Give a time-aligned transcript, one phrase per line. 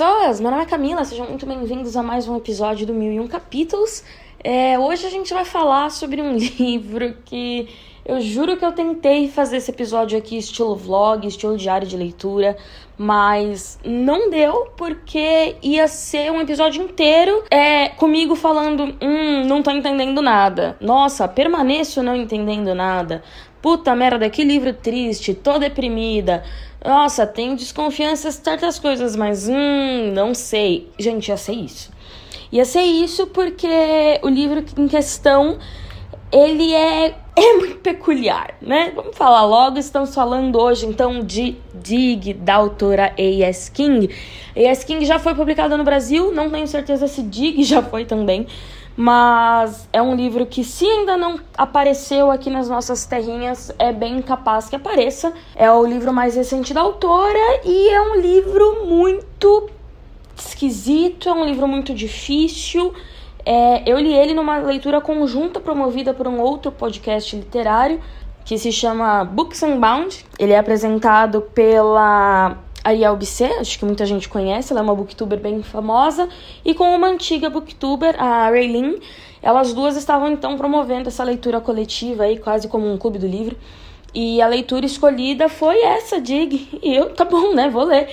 [0.00, 0.40] pessoas!
[0.40, 3.28] Meu nome é Camila, sejam muito bem-vindos a mais um episódio do Mil e Um
[3.28, 4.02] Capítulos.
[4.42, 7.68] É, hoje a gente vai falar sobre um livro que
[8.02, 12.56] eu juro que eu tentei fazer esse episódio aqui estilo vlog, estilo diário de leitura,
[12.96, 19.70] mas não deu porque ia ser um episódio inteiro é, comigo falando: hum, não tô
[19.70, 20.78] entendendo nada.
[20.80, 23.22] Nossa, permaneço não entendendo nada.
[23.62, 26.42] Puta merda, que livro triste, tô deprimida.
[26.84, 30.90] Nossa, tenho desconfianças em certas coisas, mas hum, não sei.
[30.98, 31.90] Gente, ia ser isso.
[32.50, 33.68] Ia ser isso porque
[34.22, 35.58] o livro em questão,
[36.32, 38.92] ele é, é muito peculiar, né?
[38.94, 43.70] Vamos falar logo, estamos falando hoje então de Dig, da autora A.S.
[43.70, 44.08] King.
[44.56, 44.86] A.S.
[44.86, 48.46] King já foi publicada no Brasil, não tenho certeza se Dig já foi também,
[49.00, 54.20] mas é um livro que, se ainda não apareceu aqui nas nossas terrinhas, é bem
[54.20, 55.32] capaz que apareça.
[55.56, 59.70] É o livro mais recente da autora e é um livro muito
[60.36, 62.92] esquisito, é um livro muito difícil.
[63.46, 68.02] É, eu li ele numa leitura conjunta promovida por um outro podcast literário
[68.44, 70.26] que se chama Books Unbound.
[70.38, 75.38] Ele é apresentado pela Ariel Bisset, acho que muita gente conhece, ela é uma booktuber
[75.38, 76.28] bem famosa,
[76.64, 79.00] e com uma antiga booktuber, a Raylene.
[79.42, 83.56] Elas duas estavam então promovendo essa leitura coletiva aí, quase como um clube do livro.
[84.14, 86.68] E a leitura escolhida foi essa, Dig.
[86.82, 87.68] E eu, tá bom, né?
[87.68, 88.08] Vou ler.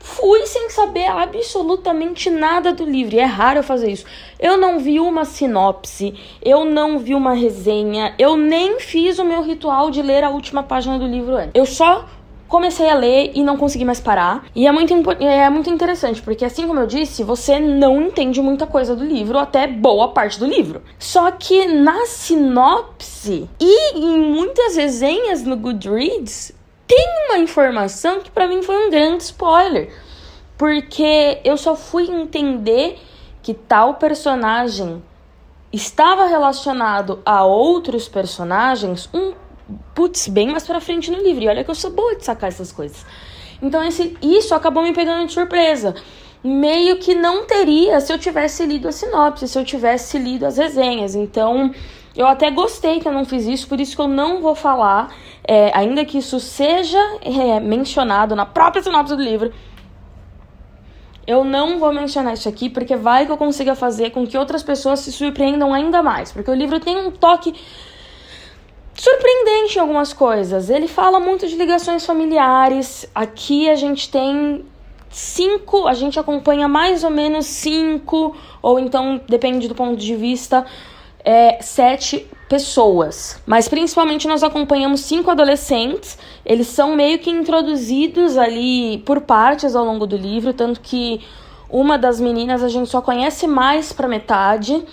[0.00, 3.14] Fui sem saber absolutamente nada do livro.
[3.14, 4.04] E é raro eu fazer isso.
[4.40, 9.42] Eu não vi uma sinopse, eu não vi uma resenha, eu nem fiz o meu
[9.42, 11.52] ritual de ler a última página do livro antes.
[11.54, 12.04] Eu só
[12.52, 14.44] comecei a ler e não consegui mais parar.
[14.54, 18.66] E é muito, é muito interessante, porque assim como eu disse, você não entende muita
[18.66, 20.82] coisa do livro, até boa parte do livro.
[20.98, 26.52] Só que na sinopse e em muitas resenhas no Goodreads,
[26.86, 29.90] tem uma informação que para mim foi um grande spoiler.
[30.58, 32.98] Porque eu só fui entender
[33.42, 35.02] que tal personagem
[35.72, 39.32] estava relacionado a outros personagens um
[39.94, 41.44] putz, bem mais pra frente no livro.
[41.44, 43.04] E olha que eu sou boa de sacar essas coisas.
[43.60, 45.94] Então, esse, isso acabou me pegando de surpresa.
[46.42, 50.56] Meio que não teria se eu tivesse lido a sinopse, se eu tivesse lido as
[50.56, 51.14] resenhas.
[51.14, 51.70] Então,
[52.16, 55.14] eu até gostei que eu não fiz isso, por isso que eu não vou falar,
[55.46, 59.52] é, ainda que isso seja é, mencionado na própria sinopse do livro.
[61.24, 64.62] Eu não vou mencionar isso aqui, porque vai que eu consiga fazer com que outras
[64.62, 66.32] pessoas se surpreendam ainda mais.
[66.32, 67.54] Porque o livro tem um toque
[68.94, 70.70] surpreendente em algumas coisas.
[70.70, 73.08] Ele fala muito de ligações familiares.
[73.14, 74.64] Aqui a gente tem
[75.10, 80.64] cinco, a gente acompanha mais ou menos cinco, ou então, depende do ponto de vista,
[81.24, 83.40] é, sete pessoas.
[83.46, 86.18] Mas principalmente nós acompanhamos cinco adolescentes.
[86.44, 91.20] Eles são meio que introduzidos ali por partes ao longo do livro, tanto que
[91.70, 94.84] uma das meninas a gente só conhece mais para metade.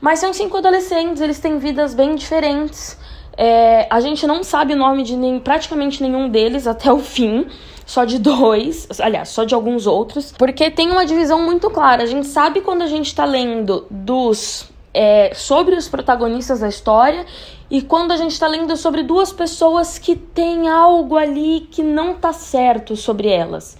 [0.00, 2.98] Mas são cinco adolescentes, eles têm vidas bem diferentes.
[3.36, 7.46] É, a gente não sabe o nome de nem, praticamente nenhum deles até o fim.
[7.86, 10.32] Só de dois, aliás, só de alguns outros.
[10.32, 12.02] Porque tem uma divisão muito clara.
[12.02, 14.72] A gente sabe quando a gente tá lendo dos.
[14.96, 17.26] É, sobre os protagonistas da história
[17.68, 22.14] e quando a gente tá lendo sobre duas pessoas que tem algo ali que não
[22.14, 23.76] tá certo sobre elas.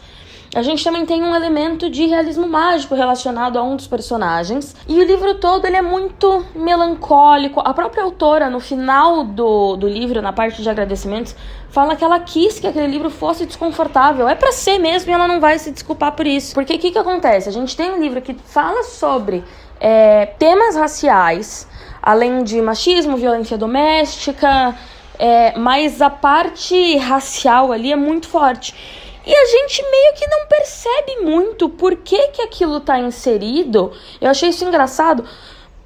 [0.54, 4.76] A gente também tem um elemento de realismo mágico relacionado a um dos personagens.
[4.87, 7.60] E o livro todo ele é muito melancólico.
[7.65, 11.34] A própria autora, no final do, do livro, na parte de agradecimentos,
[11.70, 14.28] fala que ela quis que aquele livro fosse desconfortável.
[14.28, 16.54] É para ser mesmo e ela não vai se desculpar por isso.
[16.54, 17.48] Porque o que, que acontece?
[17.48, 19.42] A gente tem um livro que fala sobre
[19.81, 21.66] é, temas raciais,
[22.00, 24.72] além de machismo, violência doméstica,
[25.19, 29.03] é, mas a parte racial ali é muito forte.
[29.26, 33.92] E a gente meio que não percebe muito por que, que aquilo tá inserido.
[34.20, 35.24] Eu achei isso engraçado,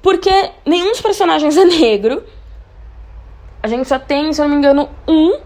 [0.01, 2.23] porque nenhum dos personagens é negro.
[3.63, 5.39] A gente só tem, se eu não me engano, um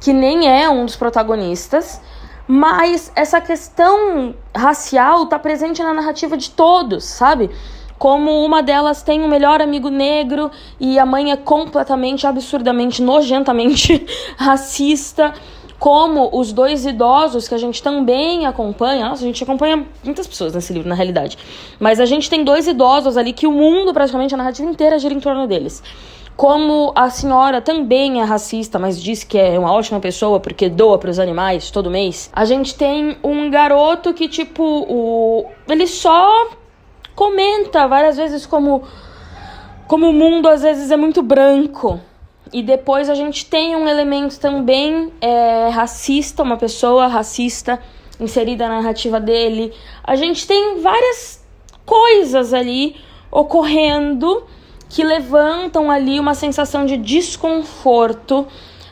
[0.00, 2.00] que nem é um dos protagonistas.
[2.46, 7.50] Mas essa questão racial tá presente na narrativa de todos, sabe?
[7.98, 10.50] Como uma delas tem um melhor amigo negro
[10.80, 14.06] e a mãe é completamente, absurdamente, nojentamente
[14.38, 15.34] racista
[15.78, 19.08] como os dois idosos que a gente também acompanha.
[19.08, 21.38] Nossa, a gente acompanha muitas pessoas nesse livro, na realidade.
[21.78, 25.14] Mas a gente tem dois idosos ali que o mundo, praticamente, a narrativa inteira gira
[25.14, 25.82] em torno deles.
[26.36, 30.98] Como a senhora também é racista, mas diz que é uma ótima pessoa porque doa
[30.98, 32.30] para os animais todo mês.
[32.32, 35.46] A gente tem um garoto que, tipo, o...
[35.68, 36.48] ele só
[37.14, 38.82] comenta várias vezes como
[39.88, 41.98] como o mundo às vezes é muito branco
[42.52, 47.80] e depois a gente tem um elemento também é, racista, uma pessoa racista
[48.20, 49.72] inserida na narrativa dele.
[50.02, 51.44] A gente tem várias
[51.84, 52.96] coisas ali
[53.30, 54.44] ocorrendo
[54.88, 58.46] que levantam ali uma sensação de desconforto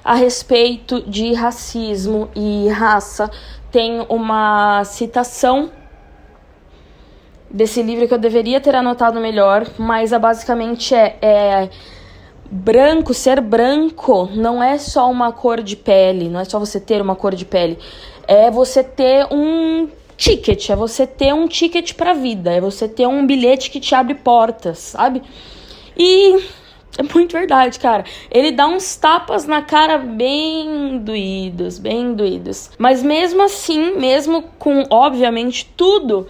[0.05, 3.31] a respeito de racismo e raça.
[3.73, 5.71] Tem uma citação
[7.51, 11.71] desse livro que eu deveria ter anotado melhor, mas basicamente é, é
[12.51, 17.01] branco, ser branco não é só uma cor de pele, não é só você ter
[17.01, 17.79] uma cor de pele,
[18.27, 23.07] é você ter um ticket, é você ter um ticket para vida, é você ter
[23.07, 25.23] um bilhete que te abre portas, sabe?
[25.97, 26.43] E
[26.99, 28.05] é muito verdade, cara.
[28.31, 32.71] Ele dá uns tapas na cara bem doídos, bem doídos.
[32.79, 36.27] Mas mesmo assim, mesmo com, obviamente, tudo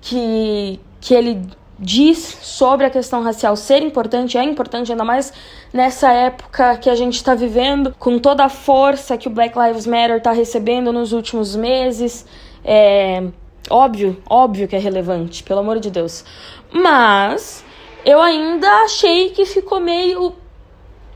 [0.00, 1.40] que, que ele
[1.80, 5.32] diz sobre a questão racial ser importante, é importante, ainda mais
[5.72, 9.86] nessa época que a gente está vivendo, com toda a força que o Black Lives
[9.86, 12.26] Matter está recebendo nos últimos meses.
[12.62, 13.22] É
[13.70, 16.24] óbvio, óbvio que é relevante, pelo amor de Deus.
[16.70, 17.64] Mas
[18.04, 20.34] eu ainda achei que ficou meio.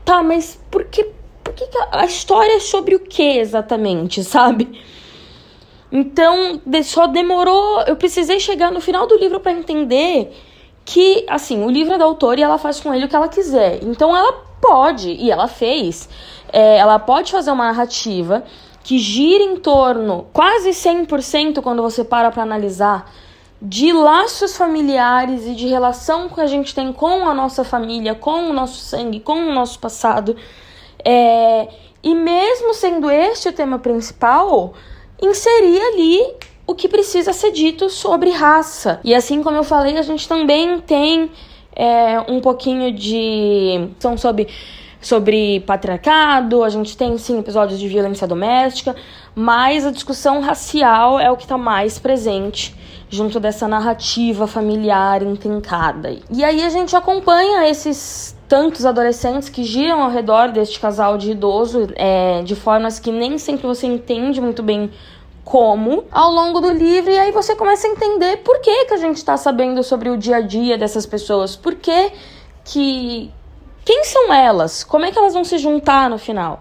[0.03, 1.11] Tá, mas por que,
[1.43, 4.81] por que, a história é sobre o que exatamente, sabe?
[5.91, 7.81] Então, só demorou.
[7.81, 10.31] Eu precisei chegar no final do livro para entender
[10.85, 13.27] que, assim, o livro é da autora e ela faz com ele o que ela
[13.27, 13.83] quiser.
[13.83, 16.07] Então, ela pode, e ela fez,
[16.53, 18.43] é, ela pode fazer uma narrativa
[18.83, 23.11] que gira em torno, quase 100% quando você para para analisar,
[23.59, 28.49] de laços familiares e de relação que a gente tem com a nossa família, com
[28.49, 30.35] o nosso sangue, com o nosso passado.
[31.03, 31.67] É,
[32.03, 34.73] e mesmo sendo este o tema principal,
[35.19, 36.35] inserir ali
[36.67, 38.99] o que precisa ser dito sobre raça.
[39.03, 41.31] E assim como eu falei, a gente também tem
[41.75, 43.89] é, um pouquinho de.
[43.99, 44.47] são sobre
[45.01, 48.95] sobre patriarcado, a gente tem sim episódios de violência doméstica,
[49.35, 52.73] mas a discussão racial é o que está mais presente
[53.07, 56.17] junto dessa narrativa familiar intrincada.
[56.31, 61.31] E aí a gente acompanha esses tantos adolescentes que giram ao redor deste casal de
[61.31, 64.89] idoso é, de formas que nem sempre você entende muito bem
[65.45, 68.97] como ao longo do livro e aí você começa a entender por que, que a
[68.97, 72.11] gente está sabendo sobre o dia a dia dessas pessoas, por que
[72.63, 73.31] que
[73.85, 74.83] quem são elas?
[74.83, 76.59] Como é que elas vão se juntar no final?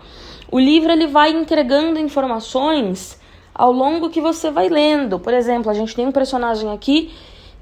[0.53, 3.19] O livro ele vai entregando informações
[3.55, 5.19] ao longo que você vai lendo.
[5.19, 7.15] Por exemplo, a gente tem um personagem aqui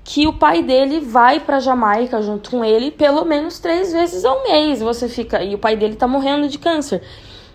[0.02, 4.42] que o pai dele vai para Jamaica junto com ele pelo menos três vezes ao
[4.42, 4.80] mês.
[4.80, 7.00] Você fica e o pai dele tá morrendo de câncer.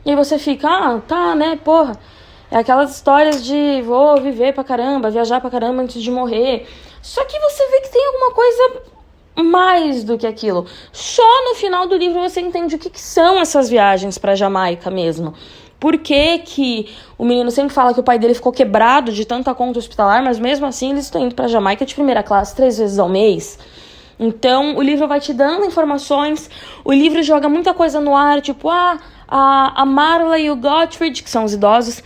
[0.06, 2.00] E aí você fica, ah, tá, né, porra.
[2.50, 6.68] É aquelas histórias de vou viver pra caramba, viajar pra caramba antes de morrer.
[7.02, 8.82] Só que você vê que tem alguma coisa
[9.44, 10.66] mais do que aquilo.
[10.92, 14.90] Só no final do livro você entende o que, que são essas viagens para Jamaica
[14.90, 15.34] mesmo.
[15.80, 19.54] Por que, que o menino sempre fala que o pai dele ficou quebrado de tanta
[19.54, 22.98] conta hospitalar, mas mesmo assim eles estão indo para Jamaica de primeira classe três vezes
[22.98, 23.60] ao mês.
[24.20, 26.50] Então, o livro vai te dando informações,
[26.84, 28.98] o livro joga muita coisa no ar, tipo, ah,
[29.28, 32.02] a, a Marla e o Gottfried, que são os idosos,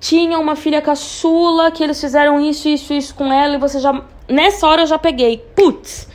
[0.00, 4.02] tinham uma filha caçula, que eles fizeram isso, isso, isso com ela, e você já.
[4.28, 5.38] Nessa hora eu já peguei.
[5.54, 6.08] Putz!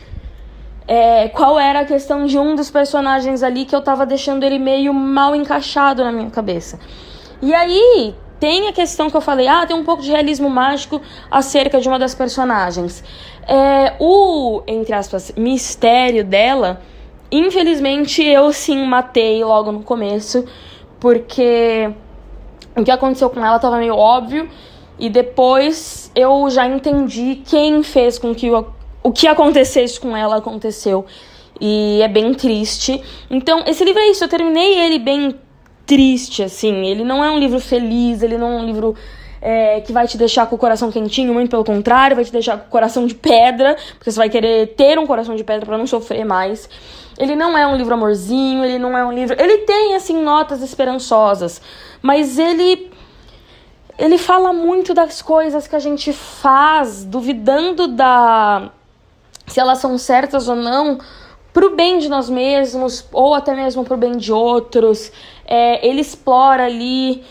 [0.91, 4.59] é, qual era a questão de um dos personagens ali que eu tava deixando ele
[4.59, 6.77] meio mal encaixado na minha cabeça.
[7.41, 11.01] E aí tem a questão que eu falei, ah, tem um pouco de realismo mágico
[11.29, 13.05] acerca de uma das personagens.
[13.47, 16.81] É, o, entre aspas, mistério dela,
[17.31, 20.43] infelizmente eu sim matei logo no começo,
[21.00, 21.89] porque
[22.75, 24.49] o que aconteceu com ela tava meio óbvio.
[24.99, 28.65] E depois eu já entendi quem fez com que o
[29.03, 31.05] o que acontecesse com ela aconteceu.
[31.59, 33.01] E é bem triste.
[33.29, 34.23] Então, esse livro é isso.
[34.23, 35.35] Eu terminei ele bem
[35.85, 36.85] triste, assim.
[36.85, 38.95] Ele não é um livro feliz, ele não é um livro
[39.41, 42.57] é, que vai te deixar com o coração quentinho, muito pelo contrário, vai te deixar
[42.57, 45.77] com o coração de pedra, porque você vai querer ter um coração de pedra para
[45.77, 46.69] não sofrer mais.
[47.17, 49.36] Ele não é um livro amorzinho, ele não é um livro.
[49.39, 51.62] Ele tem, assim, notas esperançosas,
[52.01, 52.91] mas ele.
[53.98, 58.71] Ele fala muito das coisas que a gente faz, duvidando da
[59.51, 60.98] se elas são certas ou não,
[61.53, 65.12] pro bem de nós mesmos, ou até mesmo pro bem de outros.
[65.45, 67.24] É, ele explora ali,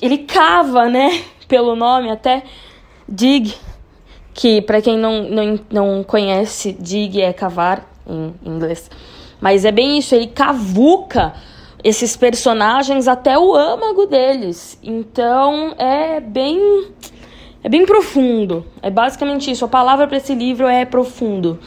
[0.00, 1.24] ele cava, né?
[1.54, 2.42] Pelo nome até,
[3.08, 3.54] dig,
[4.34, 8.90] que para quem não, não, não conhece, dig é cavar em inglês.
[9.40, 11.32] Mas é bem isso, ele cavuca
[11.84, 14.76] esses personagens até o âmago deles.
[14.82, 16.88] Então é bem
[17.62, 18.66] é bem profundo.
[18.82, 19.64] É basicamente isso.
[19.64, 21.60] A palavra para esse livro é profundo.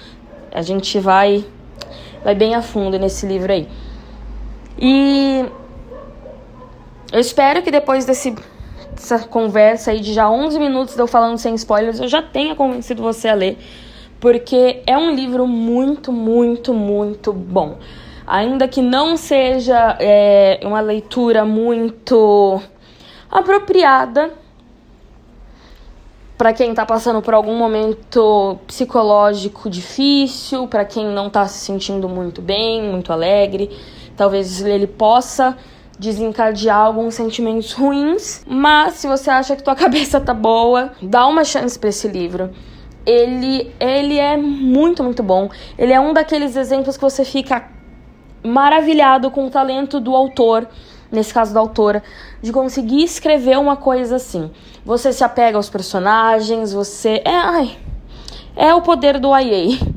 [0.51, 1.46] A gente vai
[2.25, 3.70] vai bem a fundo nesse livro aí.
[4.77, 5.46] E
[7.10, 8.36] eu espero que depois desse
[8.98, 12.56] essa conversa aí de já 11 minutos de eu falando sem spoilers, eu já tenha
[12.56, 13.58] convencido você a ler,
[14.20, 17.77] porque é um livro muito, muito, muito bom.
[18.25, 22.62] Ainda que não seja é, uma leitura muito
[23.32, 24.34] apropriada
[26.38, 32.08] para quem está passando por algum momento psicológico difícil, para quem não está se sentindo
[32.08, 33.72] muito bem, muito alegre,
[34.16, 35.58] talvez ele possa
[35.98, 41.44] desencadear alguns sentimentos ruins, mas se você acha que tua cabeça tá boa, dá uma
[41.44, 42.51] chance para esse livro.
[43.06, 45.50] Ele ele é muito, muito bom.
[45.77, 47.70] Ele é um daqueles exemplos que você fica
[48.44, 50.68] maravilhado com o talento do autor,
[51.12, 52.04] nesse caso da autora,
[52.42, 54.51] de conseguir escrever uma coisa assim.
[54.86, 57.77] Você se apega aos personagens, você é, ai,
[58.56, 59.97] é o poder do YA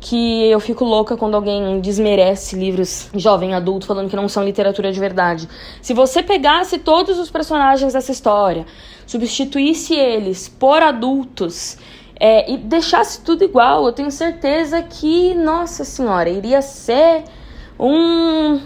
[0.00, 4.90] que eu fico louca quando alguém desmerece livros jovem adulto falando que não são literatura
[4.90, 5.48] de verdade.
[5.82, 8.64] Se você pegasse todos os personagens dessa história,
[9.06, 11.76] substituísse eles por adultos
[12.18, 17.24] é, e deixasse tudo igual, eu tenho certeza que, nossa senhora, iria ser
[17.78, 18.60] um.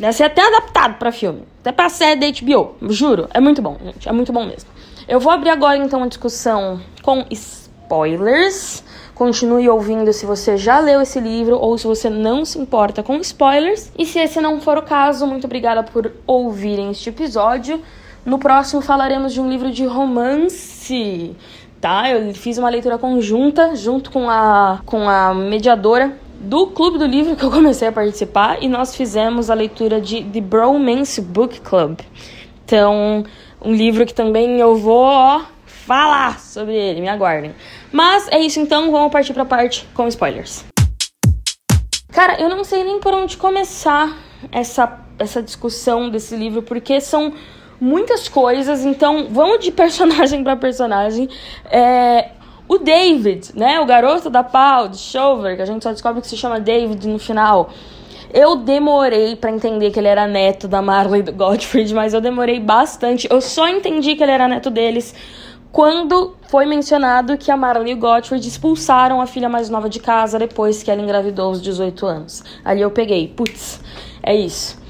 [0.00, 1.42] Ia ser até adaptado para filme.
[1.60, 2.74] Até pra série da HBO.
[2.90, 3.28] Juro.
[3.32, 4.08] É muito bom, gente.
[4.08, 4.68] É muito bom mesmo.
[5.08, 8.83] Eu vou abrir agora então uma discussão com spoilers.
[9.14, 13.16] Continue ouvindo se você já leu esse livro ou se você não se importa com
[13.18, 13.92] spoilers.
[13.96, 17.80] E se esse não for o caso, muito obrigada por ouvirem este episódio.
[18.26, 21.36] No próximo falaremos de um livro de romance,
[21.80, 22.10] tá?
[22.10, 27.36] Eu fiz uma leitura conjunta junto com a, com a mediadora do Clube do Livro
[27.36, 32.00] que eu comecei a participar e nós fizemos a leitura de The Bromance Book Club.
[32.64, 33.24] Então,
[33.62, 35.42] um livro que também eu vou ó,
[35.84, 37.54] falar sobre ele, me aguardem.
[37.92, 40.64] Mas é isso então, vamos partir pra parte com spoilers.
[42.12, 44.16] Cara, eu não sei nem por onde começar
[44.50, 47.32] essa, essa discussão desse livro, porque são
[47.80, 51.28] muitas coisas, então vamos de personagem para personagem.
[51.70, 52.30] É,
[52.66, 56.28] o David, né, o garoto da pau, de Shover, que a gente só descobre que
[56.28, 57.70] se chama David no final.
[58.32, 62.20] Eu demorei para entender que ele era neto da Marley e do Godfrey, mas eu
[62.20, 63.28] demorei bastante.
[63.30, 65.14] Eu só entendi que ele era neto deles
[65.74, 69.98] quando foi mencionado que a Marley e o Gottfried expulsaram a filha mais nova de
[69.98, 72.44] casa depois que ela engravidou aos 18 anos.
[72.64, 73.80] Ali eu peguei, putz,
[74.22, 74.80] é isso.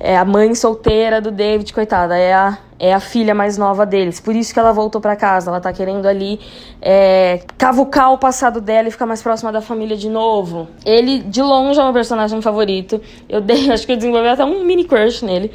[0.00, 4.18] É a mãe solteira do David, coitada, é a, é a filha mais nova deles.
[4.18, 5.48] Por isso que ela voltou para casa.
[5.48, 6.40] Ela tá querendo ali
[6.80, 10.66] é, cavucar o passado dela e ficar mais próxima da família de novo.
[10.84, 13.00] Ele, de longe, é meu personagem favorito.
[13.28, 15.52] Eu dei, acho que eu desenvolvi até um mini crush nele.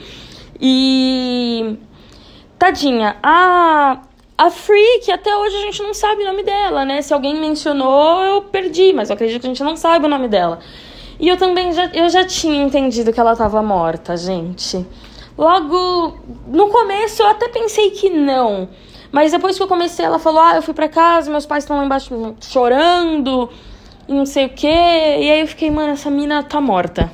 [0.61, 1.77] E.
[2.57, 3.99] Tadinha, a,
[4.37, 7.01] a Freak, até hoje a gente não sabe o nome dela, né?
[7.01, 10.27] Se alguém mencionou, eu perdi, mas eu acredito que a gente não sabe o nome
[10.27, 10.59] dela.
[11.19, 14.85] E eu também já, eu já tinha entendido que ela estava morta, gente.
[15.35, 16.17] Logo
[16.47, 18.69] no começo eu até pensei que não.
[19.11, 21.77] Mas depois que eu comecei, ela falou: Ah, eu fui pra casa, meus pais estão
[21.77, 23.49] lá embaixo chorando,
[24.07, 24.67] e não sei o quê.
[24.67, 27.11] E aí eu fiquei, mano, essa mina tá morta.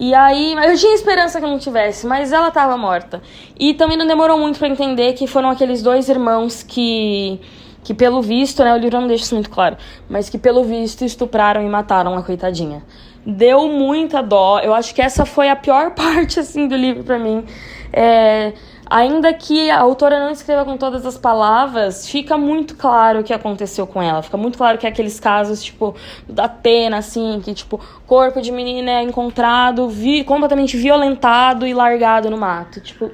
[0.00, 3.20] E aí, eu tinha esperança que não tivesse, mas ela tava morta.
[3.58, 7.38] E também não demorou muito para entender que foram aqueles dois irmãos que
[7.82, 9.76] que pelo visto, né, o livro não deixa isso muito claro,
[10.08, 12.82] mas que pelo visto estupraram e mataram a coitadinha.
[13.24, 14.58] Deu muita dó.
[14.60, 17.44] Eu acho que essa foi a pior parte assim do livro para mim.
[17.92, 18.52] É,
[18.90, 23.32] Ainda que a autora não escreva com todas as palavras, fica muito claro o que
[23.32, 24.20] aconteceu com ela.
[24.20, 25.94] Fica muito claro que é aqueles casos, tipo,
[26.28, 32.28] da Atena, assim, que, tipo, corpo de menina é encontrado vi completamente violentado e largado
[32.28, 32.80] no mato.
[32.80, 33.12] Tipo,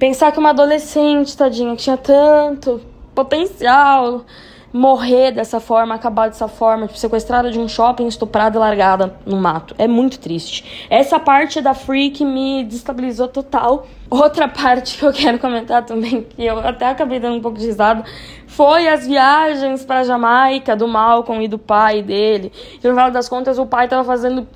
[0.00, 2.80] pensar que uma adolescente, tadinha, que tinha tanto
[3.14, 4.24] potencial
[4.72, 9.36] morrer dessa forma, acabar dessa forma, tipo, sequestrada de um shopping, estuprada e largada no
[9.36, 9.74] mato.
[9.78, 10.86] É muito triste.
[10.90, 13.86] Essa parte da Freak me destabilizou total.
[14.10, 17.66] Outra parte que eu quero comentar também, que eu até acabei dando um pouco de
[17.66, 18.04] risada,
[18.46, 22.52] foi as viagens para Jamaica do Malcolm e do pai dele.
[22.72, 24.46] E no final das contas, o pai tava fazendo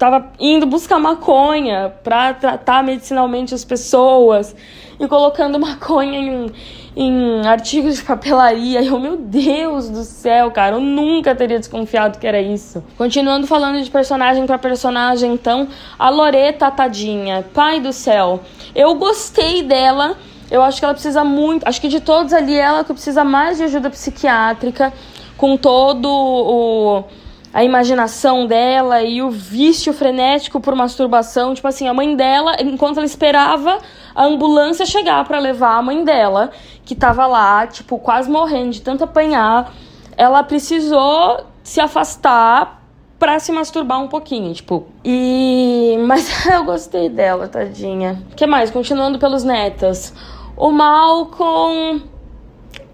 [0.00, 4.56] tava indo buscar maconha para tratar medicinalmente as pessoas
[4.98, 6.50] e colocando maconha em,
[6.96, 8.82] em artigos de papelaria.
[8.84, 12.82] Eu, meu Deus do céu, cara, eu nunca teria desconfiado que era isso.
[12.96, 15.68] Continuando falando de personagem para personagem, então,
[15.98, 18.40] a Loreta tadinha, pai do céu.
[18.74, 20.16] Eu gostei dela.
[20.50, 21.66] Eu acho que ela precisa muito.
[21.68, 24.92] Acho que de todos ali, ela que precisa mais de ajuda psiquiátrica,
[25.36, 27.04] com todo o
[27.52, 31.54] a imaginação dela e o vício frenético por masturbação.
[31.54, 33.78] Tipo assim, a mãe dela, enquanto ela esperava
[34.14, 36.50] a ambulância chegar para levar a mãe dela,
[36.84, 39.72] que tava lá, tipo, quase morrendo de tanto apanhar,
[40.16, 42.80] ela precisou se afastar
[43.18, 44.86] pra se masturbar um pouquinho, tipo.
[45.04, 45.96] E.
[46.06, 48.22] Mas eu gostei dela, tadinha.
[48.32, 48.70] O que mais?
[48.70, 50.14] Continuando pelos netas.
[50.56, 52.02] O Malcolm.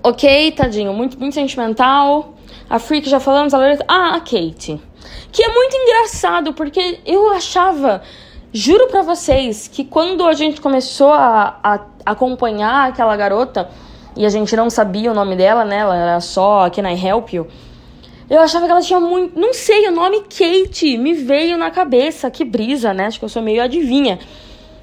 [0.03, 2.36] Ok, tadinho, muito, muito sentimental.
[2.69, 3.85] A Freak já falamos, a Loretta.
[3.87, 4.81] Ah, a Kate.
[5.31, 8.03] Que é muito engraçado, porque eu achava.
[8.53, 13.69] Juro pra vocês que quando a gente começou a, a acompanhar aquela garota
[14.17, 15.79] e a gente não sabia o nome dela, né?
[15.79, 17.47] Ela era só Can I Help You?
[18.31, 19.39] Eu achava que ela tinha muito.
[19.39, 22.31] Não sei, o nome Kate me veio na cabeça.
[22.31, 23.07] Que brisa, né?
[23.07, 24.19] Acho que eu sou meio adivinha.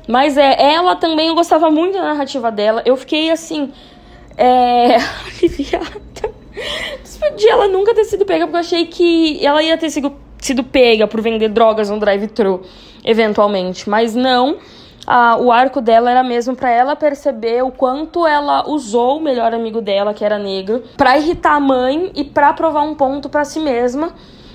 [0.08, 2.82] Mas é, ela também, eu gostava muito da narrativa dela.
[2.86, 3.72] Eu fiquei assim.
[4.38, 4.98] É.
[5.42, 6.43] aliviada.
[7.20, 10.64] Podia ela nunca ter sido pega, porque eu achei que ela ia ter sido, sido
[10.64, 12.62] pega por vender drogas no drive-thru,
[13.04, 13.90] eventualmente.
[13.90, 14.58] Mas não
[15.40, 19.82] o arco dela era mesmo para ela perceber o quanto ela usou o melhor amigo
[19.82, 23.60] dela, que era negro, para irritar a mãe e para provar um ponto para si
[23.60, 24.14] mesma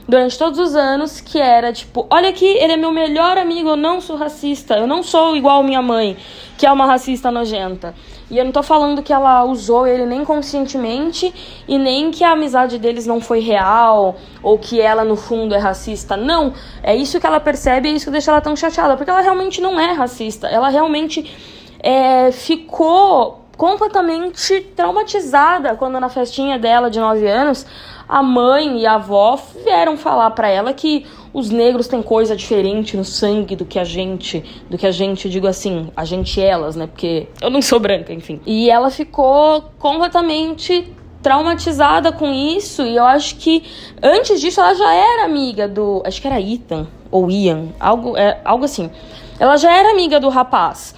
[0.08, 3.76] durante todos os anos, que era tipo, olha aqui, ele é meu melhor amigo, eu
[3.76, 6.16] não sou racista, eu não sou igual minha mãe,
[6.56, 7.94] que é uma racista nojenta.
[8.30, 11.32] E eu não tô falando que ela usou ele nem conscientemente
[11.66, 15.58] e nem que a amizade deles não foi real ou que ela no fundo é
[15.58, 16.16] racista.
[16.16, 19.10] Não, é isso que ela percebe e é isso que deixa ela tão chateada, porque
[19.10, 20.46] ela realmente não é racista.
[20.46, 21.34] Ela realmente
[21.80, 27.66] é, ficou completamente traumatizada quando na festinha dela de 9 anos
[28.08, 31.04] a mãe e a avó vieram falar para ela que
[31.38, 35.28] os negros têm coisa diferente no sangue do que a gente, do que a gente,
[35.28, 36.86] digo assim, a gente elas, né?
[36.86, 38.40] Porque eu não sou branca, enfim.
[38.44, 40.92] E ela ficou completamente
[41.22, 43.64] traumatizada com isso e eu acho que
[44.02, 48.40] antes disso ela já era amiga do, acho que era Ethan ou Ian, algo, é,
[48.44, 48.90] algo assim.
[49.38, 50.94] Ela já era amiga do rapaz.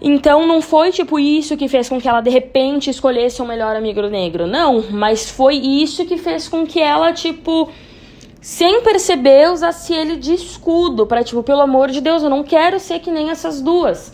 [0.00, 3.74] Então não foi tipo isso que fez com que ela de repente escolhesse um melhor
[3.74, 7.70] amigo negro, não, mas foi isso que fez com que ela tipo
[8.46, 12.78] sem perceber usasse ele de escudo para tipo, pelo amor de Deus, eu não quero
[12.78, 14.12] ser que nem essas duas.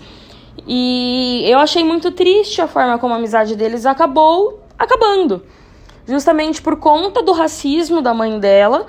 [0.67, 5.42] E eu achei muito triste a forma como a amizade deles acabou acabando.
[6.09, 8.87] Justamente por conta do racismo da mãe dela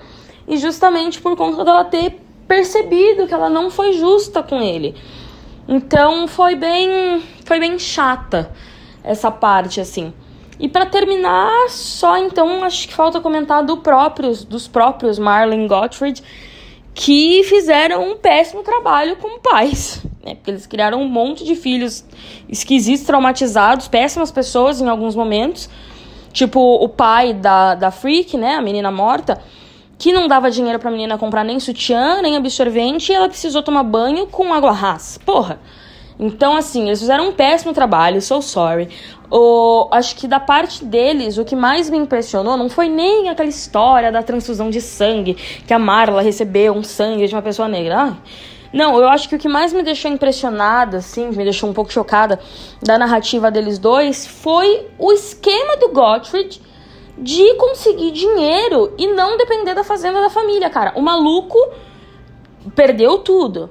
[0.47, 4.95] e justamente por conta dela ter percebido que ela não foi justa com ele.
[5.67, 8.49] Então foi bem, foi bem chata
[9.03, 10.13] essa parte assim.
[10.59, 16.23] E para terminar, só então acho que falta comentar do próprios, dos próprios Marlon Gottfried
[16.93, 20.35] que fizeram um péssimo trabalho como pais, né?
[20.35, 22.05] Porque eles criaram um monte de filhos
[22.47, 25.69] esquisitos, traumatizados, péssimas pessoas em alguns momentos.
[26.31, 29.41] Tipo o pai da, da Freak, né, a menina morta,
[29.97, 33.83] que não dava dinheiro pra menina comprar nem sutiã, nem absorvente, e ela precisou tomar
[33.83, 35.19] banho com água rasa.
[35.25, 35.59] Porra!
[36.19, 38.89] Então, assim, eles fizeram um péssimo trabalho, so sorry.
[39.31, 43.49] O, acho que da parte deles, o que mais me impressionou não foi nem aquela
[43.49, 48.15] história da transfusão de sangue, que a Marla recebeu um sangue de uma pessoa negra.
[48.71, 51.91] Não, eu acho que o que mais me deixou impressionada, assim, me deixou um pouco
[51.91, 52.39] chocada
[52.81, 56.59] da narrativa deles dois, foi o esquema do Gottfried
[57.17, 60.93] de conseguir dinheiro e não depender da fazenda da família, cara.
[60.95, 61.57] O maluco
[62.75, 63.69] perdeu tudo.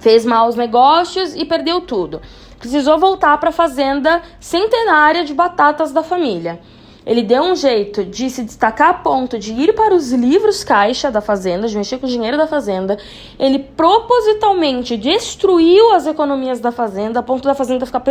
[0.00, 2.20] Fez maus negócios e perdeu tudo.
[2.58, 6.60] Precisou voltar para a fazenda centenária de batatas da família.
[7.06, 11.10] Ele deu um jeito de se destacar a ponto de ir para os livros caixa
[11.10, 12.98] da fazenda, de mexer com o dinheiro da fazenda.
[13.38, 18.02] Ele propositalmente destruiu as economias da fazenda, a ponto da fazenda ficar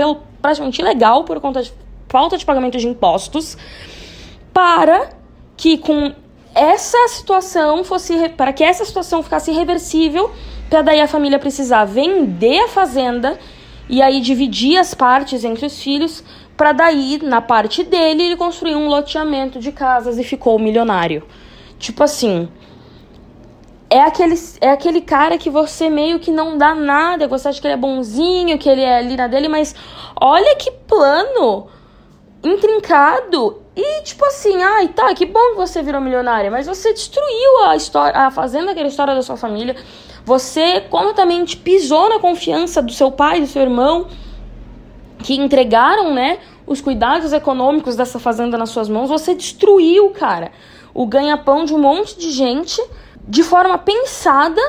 [0.41, 1.71] praticamente ilegal por conta de
[2.09, 3.55] falta de pagamento de impostos,
[4.51, 5.09] para
[5.55, 6.13] que com
[6.55, 10.31] essa situação fosse para que essa situação ficasse irreversível,
[10.69, 13.37] para daí a família precisar vender a fazenda
[13.89, 16.23] e aí dividir as partes entre os filhos,
[16.55, 21.23] para daí na parte dele ele construir um loteamento de casas e ficou milionário.
[21.79, 22.49] Tipo assim,
[23.89, 27.67] é aquele, é aquele cara que você meio que não dá nada, você acha que
[27.67, 29.73] ele é bonzinho, que ele é ali na dele, mas
[30.19, 31.67] olha que plano
[32.43, 37.65] intrincado e tipo assim, ai, tá, que bom que você virou milionária, mas você destruiu
[37.65, 39.75] a história, a fazenda, aquela história da sua família.
[40.27, 44.07] Você completamente pisou na confiança do seu pai, do seu irmão,
[45.19, 49.07] que entregaram, né, os cuidados econômicos dessa fazenda nas suas mãos.
[49.07, 50.51] Você destruiu, cara,
[50.93, 52.77] o ganha-pão de um monte de gente
[53.25, 54.61] de forma pensada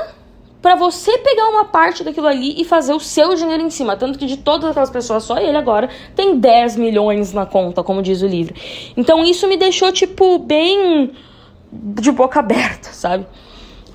[0.63, 3.97] para você pegar uma parte daquilo ali e fazer o seu dinheiro em cima.
[3.97, 8.01] Tanto que de todas aquelas pessoas, só ele agora tem 10 milhões na conta, como
[8.01, 8.55] diz o livro.
[8.97, 11.11] Então isso me deixou, tipo, bem
[11.73, 13.27] de boca aberta, sabe?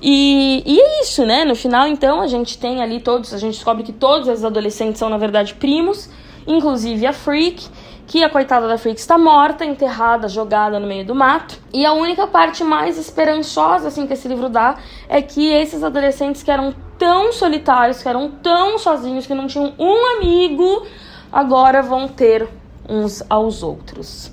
[0.00, 1.44] E, e é isso, né?
[1.44, 4.98] No final, então, a gente tem ali todos, a gente descobre que todos os adolescentes
[4.98, 6.10] são, na verdade, primos,
[6.46, 7.68] inclusive a Freak
[8.06, 11.58] que a coitada da Freak está morta, enterrada, jogada no meio do mato.
[11.72, 14.76] E a única parte mais esperançosa assim que esse livro dá
[15.08, 19.72] é que esses adolescentes que eram tão solitários, que eram tão sozinhos, que não tinham
[19.78, 20.86] um amigo
[21.32, 22.48] agora vão ter
[22.88, 24.30] uns aos outros.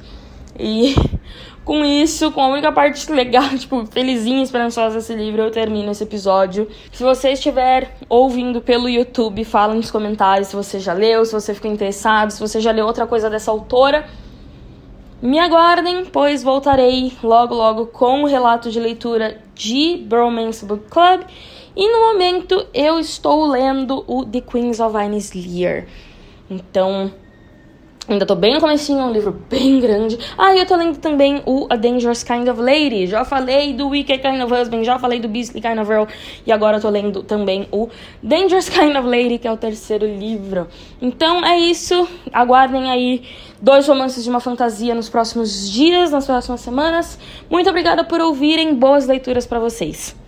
[0.60, 0.96] E
[1.64, 5.92] com isso, com a única parte legal, tipo, felizinha e esperançosa desse livro, eu termino
[5.92, 6.68] esse episódio.
[6.92, 11.54] Se você estiver ouvindo pelo YouTube, fala nos comentários se você já leu, se você
[11.54, 14.08] ficou interessado, se você já leu outra coisa dessa autora.
[15.22, 21.22] Me aguardem, pois voltarei logo logo com o relato de leitura de Bromance Book Club.
[21.76, 25.86] E no momento eu estou lendo o The Queens of Ines Lear.
[26.50, 27.14] Então,
[28.12, 30.20] Ainda tô bem no comecinho, é um livro bem grande.
[30.38, 33.08] Ah, e eu tô lendo também o A Dangerous Kind of Lady.
[33.08, 36.04] Já falei do Wicked Kind of Husband, já falei do Beastly Kind of Girl.
[36.46, 37.88] E agora eu tô lendo também o
[38.22, 40.68] Dangerous Kind of Lady, que é o terceiro livro.
[41.02, 42.06] Então é isso.
[42.34, 43.24] Aguardem aí
[43.62, 47.18] dois romances de uma fantasia nos próximos dias, nas próximas semanas.
[47.50, 48.76] Muito obrigada por ouvirem.
[48.76, 50.21] Boas leituras para vocês.